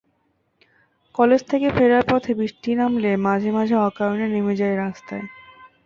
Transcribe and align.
College 1.15 1.41
থেকে 1.43 1.67
ফেরার 1.69 2.03
পথে 2.07 2.31
বৃষ্টি 2.33 2.69
নামলে 2.75 3.11
মাঝে 3.27 3.49
মাঝে 3.51 3.75
অকারণে 3.87 4.27
নেমে 4.27 4.53
যাই 4.55 4.75
রাস্তায়। 4.75 5.25